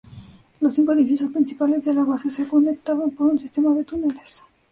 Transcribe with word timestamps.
Los 0.61 0.73
cinco 0.73 0.93
edificios 0.93 1.29
principales 1.31 1.85
de 1.85 1.93
la 1.93 2.03
base 2.03 2.31
se 2.31 2.47
conectaban 2.47 3.11
por 3.11 3.27
un 3.27 3.37
sistema 3.37 3.71
de 3.75 3.83
túneles. 3.83 4.41